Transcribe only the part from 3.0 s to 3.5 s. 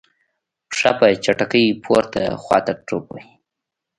وهي.